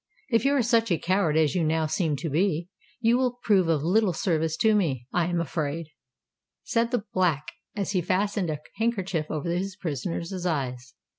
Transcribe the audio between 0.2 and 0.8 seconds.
"If you are